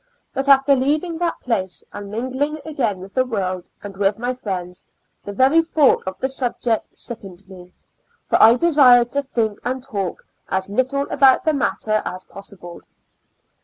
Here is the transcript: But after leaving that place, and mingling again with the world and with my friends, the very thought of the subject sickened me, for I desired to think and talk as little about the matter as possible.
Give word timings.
But 0.33 0.49
after 0.49 0.75
leaving 0.75 1.19
that 1.19 1.39
place, 1.41 1.83
and 1.93 2.09
mingling 2.09 2.57
again 2.65 3.01
with 3.01 3.13
the 3.13 3.23
world 3.23 3.69
and 3.83 3.95
with 3.95 4.17
my 4.17 4.33
friends, 4.33 4.83
the 5.23 5.31
very 5.31 5.61
thought 5.61 6.01
of 6.07 6.17
the 6.17 6.27
subject 6.27 6.97
sickened 6.97 7.47
me, 7.47 7.75
for 8.27 8.41
I 8.41 8.55
desired 8.55 9.11
to 9.11 9.21
think 9.21 9.59
and 9.63 9.83
talk 9.83 10.25
as 10.49 10.71
little 10.71 11.07
about 11.11 11.43
the 11.43 11.53
matter 11.53 12.01
as 12.03 12.23
possible. 12.23 12.81